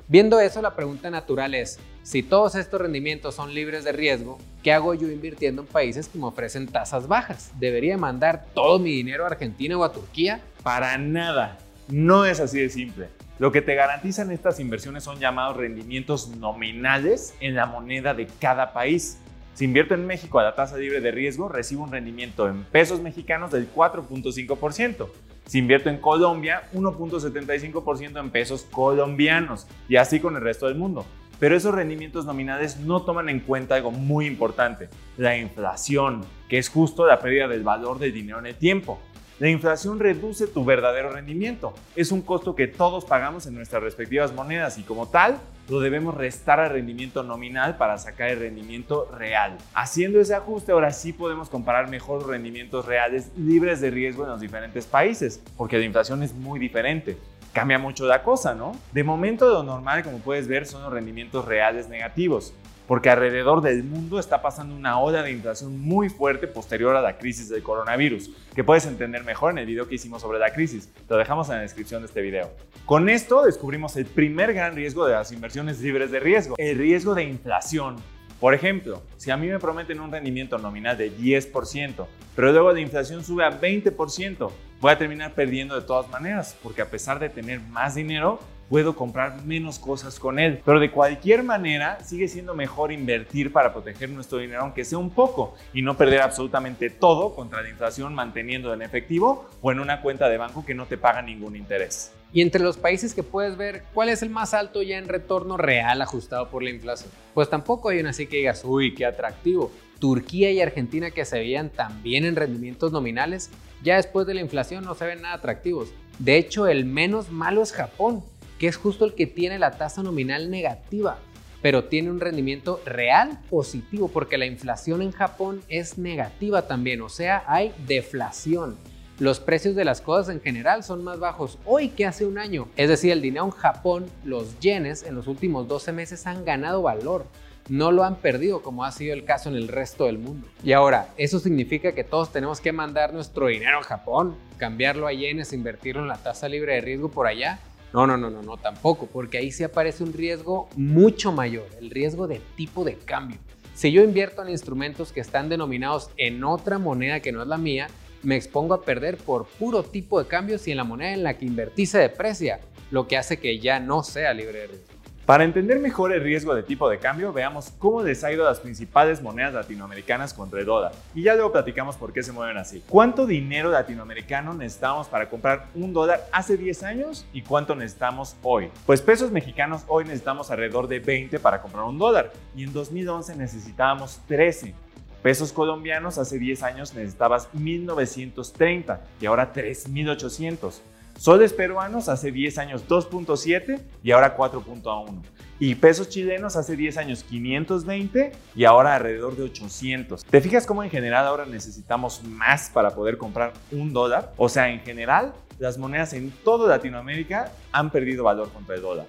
Viendo 0.07 0.39
eso, 0.39 0.61
la 0.61 0.75
pregunta 0.75 1.09
natural 1.09 1.55
es, 1.55 1.79
si 2.03 2.21
todos 2.21 2.53
estos 2.53 2.79
rendimientos 2.79 3.33
son 3.33 3.55
libres 3.55 3.83
de 3.83 3.91
riesgo, 3.91 4.37
¿qué 4.61 4.71
hago 4.71 4.93
yo 4.93 5.09
invirtiendo 5.09 5.63
en 5.63 5.67
países 5.67 6.07
que 6.07 6.19
me 6.19 6.25
ofrecen 6.25 6.67
tasas 6.67 7.07
bajas? 7.07 7.51
¿Debería 7.59 7.97
mandar 7.97 8.45
todo 8.53 8.77
mi 8.77 8.91
dinero 8.91 9.23
a 9.23 9.29
Argentina 9.29 9.75
o 9.75 9.83
a 9.83 9.91
Turquía? 9.91 10.41
Para 10.61 10.95
nada. 10.99 11.57
No 11.87 12.25
es 12.25 12.39
así 12.39 12.59
de 12.59 12.69
simple. 12.69 13.07
Lo 13.39 13.51
que 13.51 13.63
te 13.63 13.73
garantizan 13.73 14.31
estas 14.31 14.59
inversiones 14.59 15.03
son 15.03 15.19
llamados 15.19 15.57
rendimientos 15.57 16.29
nominales 16.37 17.33
en 17.39 17.55
la 17.55 17.65
moneda 17.65 18.13
de 18.13 18.27
cada 18.39 18.73
país. 18.73 19.17
Si 19.55 19.65
invierto 19.65 19.95
en 19.95 20.05
México 20.05 20.37
a 20.37 20.43
la 20.43 20.53
tasa 20.53 20.77
libre 20.77 21.01
de 21.01 21.09
riesgo, 21.09 21.49
recibo 21.49 21.83
un 21.83 21.91
rendimiento 21.91 22.47
en 22.47 22.63
pesos 22.65 23.01
mexicanos 23.01 23.49
del 23.51 23.73
4.5%. 23.73 25.07
Si 25.45 25.59
invierto 25.59 25.89
en 25.89 25.97
Colombia, 25.97 26.63
1.75% 26.73 28.19
en 28.19 28.29
pesos 28.31 28.65
colombianos 28.71 29.67
y 29.87 29.97
así 29.97 30.19
con 30.19 30.35
el 30.35 30.41
resto 30.41 30.67
del 30.67 30.75
mundo. 30.75 31.05
Pero 31.39 31.55
esos 31.55 31.75
rendimientos 31.75 32.25
nominales 32.25 32.79
no 32.79 33.01
toman 33.03 33.29
en 33.29 33.41
cuenta 33.41 33.75
algo 33.75 33.91
muy 33.91 34.25
importante, 34.25 34.89
la 35.17 35.37
inflación, 35.37 36.21
que 36.49 36.57
es 36.57 36.69
justo 36.69 37.05
la 37.05 37.19
pérdida 37.19 37.47
del 37.47 37.63
valor 37.63 37.99
del 37.99 38.13
dinero 38.13 38.39
en 38.39 38.47
el 38.47 38.55
tiempo. 38.55 38.99
La 39.37 39.49
inflación 39.49 39.99
reduce 39.99 40.47
tu 40.47 40.63
verdadero 40.63 41.09
rendimiento. 41.09 41.73
Es 41.97 42.13
un 42.13 42.21
costo 42.21 42.55
que 42.55 42.67
todos 42.67 43.03
pagamos 43.03 43.45
en 43.45 43.55
nuestras 43.55 43.83
respectivas 43.83 44.33
monedas 44.33 44.77
y 44.77 44.83
como 44.83 45.09
tal 45.09 45.39
lo 45.67 45.81
debemos 45.81 46.15
restar 46.15 46.61
al 46.61 46.69
rendimiento 46.69 47.21
nominal 47.21 47.75
para 47.75 47.97
sacar 47.97 48.29
el 48.29 48.39
rendimiento 48.39 49.11
real. 49.13 49.57
Haciendo 49.73 50.21
ese 50.21 50.35
ajuste 50.35 50.71
ahora 50.71 50.93
sí 50.93 51.11
podemos 51.11 51.49
comparar 51.49 51.89
mejor 51.89 52.25
rendimientos 52.25 52.85
reales 52.85 53.29
libres 53.35 53.81
de 53.81 53.91
riesgo 53.91 54.23
en 54.23 54.29
los 54.29 54.39
diferentes 54.39 54.85
países, 54.85 55.41
porque 55.57 55.79
la 55.79 55.83
inflación 55.83 56.23
es 56.23 56.33
muy 56.33 56.57
diferente 56.57 57.17
cambia 57.51 57.79
mucho 57.79 58.05
la 58.05 58.21
cosa, 58.21 58.53
¿no? 58.53 58.73
De 58.91 59.05
momento 59.05 59.47
lo 59.47 59.63
normal, 59.63 60.03
como 60.03 60.17
puedes 60.19 60.45
ver, 60.45 60.65
son 60.65 60.83
los 60.83 60.91
rendimientos 60.91 61.45
reales 61.45 61.87
negativos 61.87 62.53
porque 62.87 63.09
alrededor 63.09 63.61
del 63.61 63.83
mundo 63.83 64.19
está 64.19 64.41
pasando 64.41 64.75
una 64.75 64.99
ola 64.99 65.23
de 65.23 65.31
inflación 65.31 65.79
muy 65.79 66.09
fuerte 66.09 66.47
posterior 66.47 66.95
a 66.95 67.01
la 67.01 67.17
crisis 67.17 67.49
del 67.49 67.63
coronavirus, 67.63 68.31
que 68.53 68.63
puedes 68.63 68.85
entender 68.85 69.23
mejor 69.23 69.51
en 69.51 69.59
el 69.59 69.65
video 69.65 69.87
que 69.87 69.95
hicimos 69.95 70.21
sobre 70.21 70.39
la 70.39 70.53
crisis. 70.53 70.89
Lo 71.09 71.17
dejamos 71.17 71.49
en 71.49 71.55
la 71.55 71.61
descripción 71.61 72.01
de 72.01 72.07
este 72.07 72.21
video. 72.21 72.51
Con 72.85 73.09
esto 73.09 73.43
descubrimos 73.43 73.95
el 73.95 74.05
primer 74.05 74.53
gran 74.53 74.75
riesgo 74.75 75.05
de 75.05 75.13
las 75.13 75.31
inversiones 75.31 75.81
libres 75.81 76.11
de 76.11 76.19
riesgo, 76.19 76.55
el 76.57 76.77
riesgo 76.77 77.15
de 77.15 77.23
inflación. 77.23 77.95
Por 78.39 78.53
ejemplo, 78.53 79.01
si 79.17 79.31
a 79.31 79.37
mí 79.37 79.47
me 79.47 79.59
prometen 79.59 79.99
un 79.99 80.11
rendimiento 80.11 80.57
nominal 80.57 80.97
de 80.97 81.11
10%, 81.11 82.05
pero 82.35 82.51
luego 82.51 82.73
la 82.73 82.81
inflación 82.81 83.23
sube 83.23 83.45
a 83.45 83.59
20%, 83.59 84.51
voy 84.81 84.91
a 84.91 84.97
terminar 84.97 85.33
perdiendo 85.33 85.73
de 85.79 85.87
todas 85.87 86.09
maneras, 86.09 86.55
porque 86.61 86.81
a 86.81 86.89
pesar 86.89 87.17
de 87.17 87.29
tener 87.29 87.61
más 87.61 87.95
dinero, 87.95 88.39
puedo 88.69 88.95
comprar 88.95 89.43
menos 89.43 89.79
cosas 89.79 90.19
con 90.19 90.39
él. 90.39 90.61
Pero 90.65 90.79
de 90.79 90.91
cualquier 90.91 91.43
manera, 91.43 91.99
sigue 92.03 92.27
siendo 92.27 92.55
mejor 92.55 92.91
invertir 92.91 93.51
para 93.51 93.73
proteger 93.73 94.09
nuestro 94.09 94.39
dinero, 94.39 94.61
aunque 94.61 94.85
sea 94.85 94.97
un 94.97 95.09
poco, 95.09 95.55
y 95.73 95.81
no 95.81 95.97
perder 95.97 96.21
absolutamente 96.21 96.89
todo 96.89 97.35
contra 97.35 97.61
la 97.61 97.69
inflación 97.69 98.13
manteniendo 98.13 98.73
en 98.73 98.81
efectivo 98.81 99.47
o 99.61 99.71
en 99.71 99.79
una 99.79 100.01
cuenta 100.01 100.29
de 100.29 100.37
banco 100.37 100.65
que 100.65 100.73
no 100.73 100.85
te 100.85 100.97
paga 100.97 101.21
ningún 101.21 101.55
interés. 101.55 102.11
Y 102.33 102.41
entre 102.41 102.61
los 102.61 102.75
países 102.77 103.13
que 103.13 103.23
puedes 103.23 103.55
ver, 103.55 103.83
¿cuál 103.93 104.09
es 104.09 104.21
el 104.21 104.29
más 104.29 104.53
alto 104.53 104.81
ya 104.81 104.97
en 104.97 105.07
retorno 105.07 105.55
real 105.55 106.01
ajustado 106.01 106.49
por 106.49 106.63
la 106.63 106.69
inflación? 106.69 107.09
Pues 107.33 107.49
tampoco 107.49 107.89
hay 107.89 107.99
una 107.99 108.09
así 108.09 108.27
que 108.27 108.37
digas, 108.37 108.63
uy, 108.65 108.93
qué 108.93 109.05
atractivo. 109.05 109.71
Turquía 109.99 110.51
y 110.51 110.59
Argentina 110.59 111.11
que 111.11 111.23
se 111.23 111.39
veían 111.39 111.69
también 111.69 112.25
en 112.25 112.35
rendimientos 112.35 112.91
nominales, 112.91 113.51
ya 113.83 113.95
después 113.95 114.27
de 114.27 114.33
la 114.33 114.41
inflación 114.41 114.83
no 114.83 114.95
se 114.95 115.05
ven 115.05 115.21
nada 115.21 115.35
atractivos. 115.35 115.93
De 116.19 116.37
hecho, 116.37 116.67
el 116.67 116.85
menos 116.85 117.29
malo 117.29 117.61
es 117.61 117.71
Japón, 117.71 118.23
que 118.65 118.69
es 118.69 118.77
justo 118.77 119.05
el 119.05 119.13
que 119.13 119.27
tiene 119.27 119.59
la 119.59 119.77
tasa 119.77 120.01
nominal 120.01 120.49
negativa, 120.49 121.19
pero 121.61 121.83
tiene 121.83 122.09
un 122.09 122.19
rendimiento 122.19 122.81
real 122.83 123.37
positivo 123.47 124.07
porque 124.07 124.39
la 124.39 124.47
inflación 124.47 125.03
en 125.03 125.11
Japón 125.11 125.61
es 125.69 125.99
negativa 125.99 126.63
también, 126.63 127.03
o 127.03 127.09
sea, 127.09 127.43
hay 127.45 127.71
deflación. 127.85 128.75
Los 129.19 129.39
precios 129.39 129.75
de 129.75 129.85
las 129.85 130.01
cosas 130.01 130.33
en 130.33 130.41
general 130.41 130.83
son 130.83 131.03
más 131.03 131.19
bajos 131.19 131.59
hoy 131.63 131.89
que 131.89 132.07
hace 132.07 132.25
un 132.25 132.39
año. 132.39 132.67
Es 132.75 132.89
decir, 132.89 133.11
el 133.11 133.21
dinero 133.21 133.45
en 133.45 133.51
Japón, 133.51 134.07
los 134.23 134.59
yenes, 134.59 135.03
en 135.03 135.13
los 135.13 135.27
últimos 135.27 135.67
12 135.67 135.91
meses 135.91 136.25
han 136.25 136.43
ganado 136.43 136.81
valor. 136.81 137.27
No 137.69 137.91
lo 137.91 138.03
han 138.03 138.15
perdido 138.15 138.63
como 138.63 138.83
ha 138.83 138.91
sido 138.91 139.13
el 139.13 139.25
caso 139.25 139.47
en 139.49 139.57
el 139.57 139.67
resto 139.67 140.05
del 140.05 140.17
mundo. 140.17 140.47
Y 140.63 140.71
ahora, 140.71 141.09
¿eso 141.17 141.37
significa 141.37 141.91
que 141.91 142.03
todos 142.03 142.31
tenemos 142.31 142.61
que 142.61 142.71
mandar 142.71 143.13
nuestro 143.13 143.45
dinero 143.45 143.77
a 143.77 143.83
Japón, 143.83 144.35
cambiarlo 144.57 145.05
a 145.05 145.13
yenes, 145.13 145.53
invertirlo 145.53 146.01
en 146.01 146.07
la 146.07 146.17
tasa 146.17 146.49
libre 146.49 146.73
de 146.73 146.81
riesgo 146.81 147.11
por 147.11 147.27
allá? 147.27 147.59
No, 147.95 148.05
no, 148.05 148.17
no, 148.17 148.29
no, 148.29 148.41
no, 148.41 148.57
tampoco, 148.57 149.07
porque 149.07 149.37
ahí 149.37 149.53
sí 149.53 149.63
aparece 149.63 150.03
un 150.03 150.11
riesgo 150.11 150.67
mucho 150.75 151.31
mayor, 151.31 151.65
el 151.79 151.89
riesgo 151.89 152.27
de 152.27 152.41
tipo 152.57 152.83
de 152.83 152.95
cambio. 152.95 153.37
Si 153.73 153.89
yo 153.89 154.03
invierto 154.03 154.41
en 154.41 154.49
instrumentos 154.49 155.13
que 155.13 155.21
están 155.21 155.47
denominados 155.47 156.09
en 156.17 156.43
otra 156.43 156.77
moneda 156.77 157.21
que 157.21 157.31
no 157.31 157.41
es 157.41 157.47
la 157.47 157.57
mía, 157.57 157.87
me 158.21 158.35
expongo 158.35 158.73
a 158.73 158.81
perder 158.81 159.15
por 159.15 159.45
puro 159.45 159.81
tipo 159.81 160.21
de 160.21 160.27
cambio 160.27 160.57
si 160.57 160.71
en 160.71 160.77
la 160.77 160.83
moneda 160.83 161.13
en 161.13 161.23
la 161.23 161.37
que 161.37 161.45
invertí 161.45 161.85
se 161.85 161.99
deprecia, 161.99 162.59
lo 162.91 163.07
que 163.07 163.15
hace 163.15 163.37
que 163.37 163.59
ya 163.59 163.79
no 163.79 164.03
sea 164.03 164.33
libre 164.33 164.67
de. 164.67 164.94
Para 165.25 165.43
entender 165.43 165.79
mejor 165.79 166.13
el 166.13 166.21
riesgo 166.21 166.53
de 166.53 166.61
tipo 166.61 166.87
de 166.87 166.99
cambio, 166.99 167.33
veamos 167.33 167.73
cómo 167.79 168.03
les 168.03 168.23
ha 168.23 168.31
ido 168.31 168.45
las 168.45 168.59
principales 168.59 169.23
monedas 169.23 169.55
latinoamericanas 169.55 170.35
contra 170.35 170.59
el 170.59 170.67
dólar. 170.67 170.91
Y 171.15 171.23
ya 171.23 171.33
luego 171.33 171.51
platicamos 171.51 171.95
por 171.95 172.13
qué 172.13 172.21
se 172.21 172.31
mueven 172.31 172.57
así. 172.57 172.83
¿Cuánto 172.87 173.25
dinero 173.25 173.71
latinoamericano 173.71 174.53
necesitamos 174.53 175.07
para 175.07 175.27
comprar 175.27 175.65
un 175.73 175.93
dólar 175.93 176.27
hace 176.31 176.57
10 176.57 176.83
años 176.83 177.25
y 177.33 177.41
cuánto 177.41 177.73
necesitamos 177.73 178.35
hoy? 178.43 178.69
Pues 178.85 179.01
pesos 179.01 179.31
mexicanos 179.31 179.81
hoy 179.87 180.03
necesitamos 180.03 180.51
alrededor 180.51 180.87
de 180.87 180.99
20 180.99 181.39
para 181.39 181.59
comprar 181.59 181.85
un 181.85 181.97
dólar 181.97 182.31
y 182.55 182.63
en 182.63 182.71
2011 182.71 183.35
necesitábamos 183.35 184.19
13. 184.27 184.75
Pesos 185.23 185.51
colombianos 185.51 186.19
hace 186.19 186.37
10 186.37 186.61
años 186.61 186.93
necesitabas 186.93 187.49
1930 187.51 189.01
y 189.19 189.25
ahora 189.25 189.51
3800. 189.51 190.83
Soles 191.17 191.53
peruanos 191.53 192.09
hace 192.09 192.31
10 192.31 192.57
años 192.57 192.87
2.7 192.87 193.81
y 194.03 194.11
ahora 194.11 194.35
4.1. 194.35 195.21
Y 195.59 195.75
pesos 195.75 196.09
chilenos 196.09 196.57
hace 196.57 196.75
10 196.75 196.97
años 196.97 197.23
520 197.23 198.33
y 198.53 198.65
ahora 198.65 198.95
alrededor 198.95 199.37
de 199.37 199.43
800. 199.43 200.25
¿Te 200.25 200.41
fijas 200.41 200.65
cómo 200.65 200.83
en 200.83 200.89
general 200.89 201.25
ahora 201.25 201.45
necesitamos 201.45 202.21
más 202.25 202.69
para 202.69 202.91
poder 202.91 203.17
comprar 203.17 203.53
un 203.71 203.93
dólar? 203.93 204.33
O 204.35 204.49
sea, 204.49 204.69
en 204.69 204.81
general, 204.81 205.33
las 205.57 205.77
monedas 205.77 206.13
en 206.13 206.31
toda 206.31 206.67
Latinoamérica 206.67 207.51
han 207.71 207.89
perdido 207.89 208.25
valor 208.25 208.51
contra 208.51 208.75
el 208.75 208.81
dólar. 208.81 209.05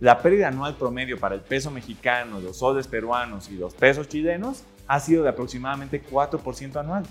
La 0.00 0.22
pérdida 0.22 0.48
anual 0.48 0.76
promedio 0.76 1.20
para 1.20 1.34
el 1.34 1.42
peso 1.42 1.70
mexicano, 1.70 2.40
los 2.40 2.56
soles 2.56 2.88
peruanos 2.88 3.50
y 3.50 3.56
los 3.56 3.74
pesos 3.74 4.08
chilenos 4.08 4.64
ha 4.88 4.98
sido 4.98 5.22
de 5.22 5.28
aproximadamente 5.28 6.02
4% 6.02 6.76
anual 6.76 7.04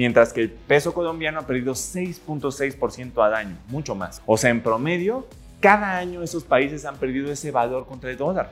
mientras 0.00 0.32
que 0.32 0.40
el 0.40 0.50
peso 0.50 0.94
colombiano 0.94 1.40
ha 1.40 1.46
perdido 1.46 1.74
6.6% 1.74 3.22
al 3.22 3.34
año, 3.34 3.58
mucho 3.68 3.94
más. 3.94 4.22
O 4.24 4.38
sea, 4.38 4.48
en 4.48 4.62
promedio, 4.62 5.26
cada 5.60 5.98
año 5.98 6.22
esos 6.22 6.42
países 6.42 6.86
han 6.86 6.96
perdido 6.96 7.30
ese 7.30 7.50
valor 7.50 7.84
contra 7.84 8.10
el 8.10 8.16
dólar. 8.16 8.50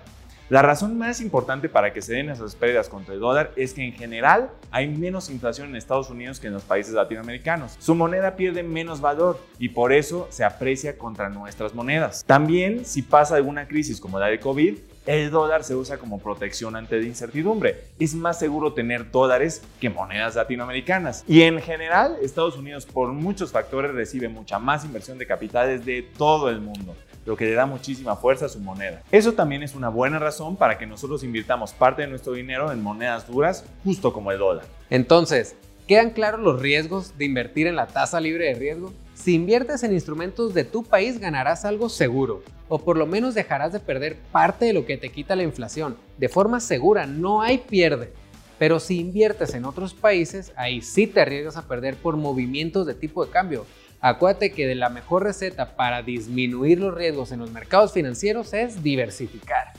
La 0.50 0.61
razón 0.61 0.99
más 0.99 1.23
importante 1.23 1.71
para 1.71 1.95
que 1.95 2.02
se 2.02 2.12
den 2.12 2.28
esas 2.28 2.55
pérdidas 2.55 2.90
contra 2.90 3.14
el 3.14 3.21
dólar 3.21 3.52
es 3.57 3.73
que 3.73 3.83
en 3.83 3.95
general 3.95 4.50
hay 4.71 4.88
menos 4.88 5.31
inflación 5.31 5.71
en 5.71 5.76
Estados 5.76 6.11
Unidos 6.11 6.38
que 6.38 6.49
en 6.49 6.52
los 6.52 6.64
países 6.64 6.93
latinoamericanos. 6.93 7.76
Su 7.78 7.95
moneda 7.95 8.37
pierde 8.37 8.62
menos 8.62 9.00
valor 9.00 9.38
y 9.59 9.71
por 9.71 9.95
eso 9.95 10.26
se 10.28 10.45
aprecia 10.45 10.99
contra 10.99 11.31
nuestras 11.31 11.75
monedas. 11.75 12.25
También 12.26 12.85
si 12.85 13.00
pasa 13.00 13.37
alguna 13.37 13.69
crisis 13.69 14.00
como 14.00 14.19
la 14.19 14.26
de 14.26 14.38
COVID, 14.38 14.76
el 15.09 15.31
dólar 15.31 15.65
se 15.65 15.75
usa 15.75 15.97
como 15.97 16.19
protección 16.19 16.77
ante 16.77 17.00
la 17.00 17.07
incertidumbre. 17.07 17.85
Es 17.99 18.15
más 18.15 18.38
seguro 18.38 18.75
tener 18.75 19.11
dólares 19.11 19.62
que 19.81 19.88
monedas 19.88 20.35
latinoamericanas. 20.35 21.25
Y 21.27 21.43
en 21.43 21.62
general, 21.62 22.19
Estados 22.23 22.59
Unidos 22.59 22.85
por 22.85 23.12
muchos 23.15 23.50
factores 23.50 23.93
recibe 23.93 24.29
mucha 24.29 24.59
más 24.59 24.85
inversión 24.85 25.17
de 25.17 25.27
capitales 25.27 25.87
de 25.87 26.03
todo 26.03 26.50
el 26.50 26.61
mundo. 26.61 26.95
lo 27.25 27.37
que 27.37 27.45
le 27.45 27.53
da 27.53 27.67
muchísima 27.67 28.17
fuerza 28.17 28.47
a 28.47 28.49
su 28.49 28.59
moneda. 28.59 29.03
Eso 29.12 29.35
también 29.35 29.62
es 29.62 29.75
una 29.75 29.91
buena 29.91 30.19
razón 30.19 30.57
para 30.57 30.79
que 30.79 30.87
nosotros 30.87 31.23
invirtamos 31.23 31.75
parte 31.75 32.00
de 32.00 32.09
nuestro 32.09 32.33
dinero 32.33 32.73
en 32.73 32.83
monedas 32.83 33.27
duras, 33.27 33.67
justo 33.85 34.15
como 34.15 34.33
el 34.33 34.38
dólar. 34.38 34.65
Entonces, 34.88 35.55
¿quedan 35.87 36.11
claros 36.11 36.41
los 36.41 36.59
riesgos 36.59 37.19
de 37.19 37.27
invertir 37.27 37.67
en 37.67 37.77
la 37.77 37.87
tasa 37.87 38.19
libre 38.19 38.47
de 38.47 38.55
riesgo? 38.55 38.95
Si 39.19 39.35
inviertes 39.35 39.83
en 39.83 39.93
instrumentos 39.93 40.55
de 40.55 40.63
tu 40.63 40.85
país 40.85 41.19
ganarás 41.19 41.65
algo 41.65 41.89
seguro, 41.89 42.45
o 42.69 42.79
por 42.79 42.97
lo 42.97 43.05
menos 43.05 43.35
dejarás 43.35 43.73
de 43.73 43.81
perder 43.81 44.17
parte 44.31 44.67
de 44.67 44.73
lo 44.73 44.87
que 44.87 44.97
te 44.97 45.11
quita 45.11 45.35
la 45.35 45.43
inflación. 45.43 45.97
De 46.19 46.29
forma 46.29 46.61
segura, 46.61 47.05
no 47.05 47.43
hay 47.43 47.59
pierde. 47.59 48.13
Pero 48.61 48.79
si 48.79 49.01
inviertes 49.01 49.55
en 49.55 49.65
otros 49.65 49.93
países, 49.93 50.53
ahí 50.55 50.83
sí 50.83 51.09
te 51.09 51.21
arriesgas 51.21 51.57
a 51.57 51.67
perder 51.67 51.97
por 51.97 52.17
movimientos 52.17 52.87
de 52.87 52.95
tipo 52.95 53.25
de 53.27 53.33
cambio. 53.33 53.67
Acuérdate 54.01 54.53
que 54.53 54.69
de 54.69 54.77
la 54.77 54.89
mejor 54.89 55.25
receta 55.25 55.75
para 55.75 56.03
disminuir 56.03 56.79
los 56.79 56.95
riesgos 56.95 57.33
en 57.33 57.41
los 57.41 57.51
mercados 57.51 57.93
financieros 57.93 58.55
es 58.55 58.85
diversificar. 58.85 59.73